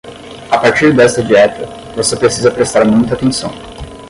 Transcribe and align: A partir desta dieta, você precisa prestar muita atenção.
A 0.49 0.57
partir 0.59 0.95
desta 0.95 1.21
dieta, 1.21 1.63
você 1.95 2.15
precisa 2.15 2.49
prestar 2.49 2.83
muita 2.85 3.13
atenção. 3.13 3.51